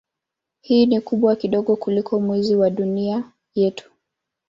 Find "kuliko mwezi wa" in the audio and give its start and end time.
1.75-2.69